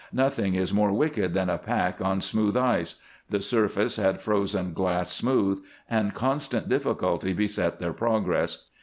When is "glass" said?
4.73-5.11